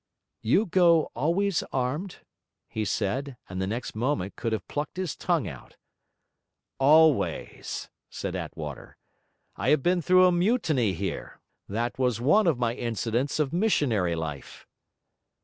'You 0.41 0.65
go 0.65 1.11
always 1.15 1.61
armed?' 1.71 2.21
he 2.67 2.83
said, 2.85 3.37
and 3.47 3.61
the 3.61 3.67
next 3.67 3.93
moment 3.93 4.35
could 4.35 4.51
have 4.51 4.67
plucked 4.67 4.97
his 4.97 5.15
tongue 5.15 5.47
out. 5.47 5.75
'Always,' 6.79 7.91
said 8.09 8.35
Attwater. 8.35 8.97
'I 9.57 9.69
have 9.69 9.83
been 9.83 10.01
through 10.01 10.25
a 10.25 10.31
mutiny 10.31 10.93
here; 10.93 11.39
that 11.69 11.99
was 11.99 12.19
one 12.19 12.47
of 12.47 12.57
my 12.57 12.73
incidents 12.73 13.37
of 13.37 13.53
missionary 13.53 14.15
life.' 14.15 14.65